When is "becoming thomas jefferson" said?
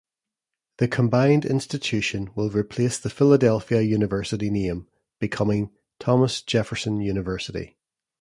5.19-7.01